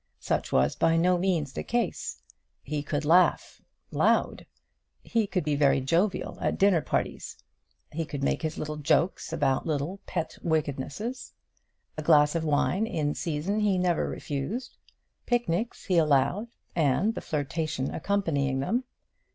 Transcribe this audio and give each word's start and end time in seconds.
Such 0.19 0.51
was 0.51 0.75
by 0.75 0.97
no 0.97 1.15
means 1.19 1.53
the 1.53 1.61
case. 1.61 2.23
He 2.63 2.81
could 2.81 3.05
laugh 3.05 3.61
loud. 3.91 4.47
He 5.03 5.27
could 5.27 5.43
be 5.43 5.55
very 5.55 5.79
jovial 5.79 6.39
at 6.41 6.57
dinner 6.57 6.81
parties. 6.81 7.37
He 7.91 8.03
could 8.03 8.23
make 8.23 8.41
his 8.41 8.57
little 8.57 8.77
jokes 8.77 9.31
about 9.31 9.67
little 9.67 9.99
pet 10.07 10.39
wickednesses. 10.41 11.33
A 11.99 12.01
glass 12.01 12.33
of 12.33 12.43
wine, 12.43 12.87
in 12.87 13.13
season, 13.13 13.59
he 13.59 13.77
never 13.77 14.09
refused. 14.09 14.75
Picnics 15.27 15.85
he 15.85 15.99
allowed, 15.99 16.47
and 16.75 17.13
the 17.13 17.21
flirtation 17.21 17.93
accompanying 17.93 18.59
them. 18.59 18.85